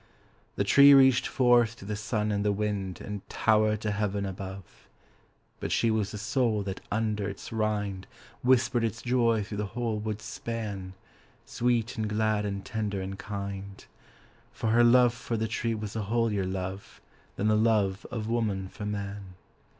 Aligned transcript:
The 0.55 0.63
tree 0.63 0.95
reached 0.95 1.27
forth 1.27 1.75
to 1.75 1.85
the 1.85 1.95
sun 1.95 2.31
and 2.31 2.43
the 2.43 2.51
wind 2.51 2.99
And 3.01 3.21
towered 3.29 3.81
to 3.81 3.91
heaven 3.91 4.25
above. 4.25 4.87
But 5.59 5.71
she 5.71 5.91
was 5.91 6.09
the 6.09 6.17
soul 6.17 6.63
that 6.63 6.81
under 6.91 7.29
its 7.29 7.51
rind 7.51 8.07
Whispered 8.41 8.83
its 8.83 9.03
joy 9.03 9.43
through 9.43 9.59
the 9.59 9.67
whole 9.77 9.99
wood's 9.99 10.23
span, 10.25 10.93
Sweet 11.45 11.97
and 11.97 12.09
glad 12.09 12.47
and 12.47 12.65
tender 12.65 12.99
and 12.99 13.19
kind; 13.19 13.85
For 14.51 14.71
her 14.71 14.83
love 14.83 15.13
for 15.13 15.37
the 15.37 15.47
tree 15.47 15.75
was 15.75 15.95
a 15.95 16.01
holier 16.01 16.47
love 16.47 16.99
Than 17.35 17.47
the 17.47 17.55
love 17.55 18.03
of 18.09 18.27
woman 18.27 18.69
for 18.69 18.87
man. 18.87 19.35